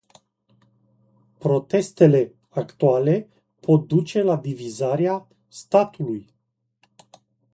Protestele 1.37 2.33
actuale 2.49 3.29
pot 3.59 3.87
duce 3.87 4.21
la 4.21 4.35
divizarea 4.35 5.27
statului. 5.47 6.27